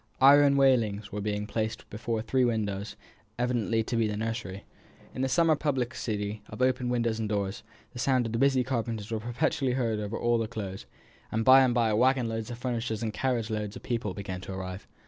[0.19, 2.95] Iron railings were being placed before three windows,
[3.37, 4.63] evidently to be the nursery.
[5.13, 7.61] In the summer publicity of open windows and doors,
[7.93, 10.87] the sound of the busy carpenters was perpetually heard all over the Close:
[11.31, 14.51] and by and by waggon loads of furniture and carriage loads of people began to
[14.53, 14.87] arrive.